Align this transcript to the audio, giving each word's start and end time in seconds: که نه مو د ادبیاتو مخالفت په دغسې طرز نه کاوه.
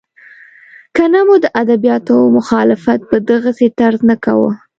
که 0.95 1.03
نه 1.13 1.21
مو 1.27 1.35
د 1.43 1.45
ادبیاتو 1.61 2.15
مخالفت 2.37 2.99
په 3.09 3.17
دغسې 3.31 3.67
طرز 3.79 3.99
نه 4.09 4.15
کاوه. 4.23 4.51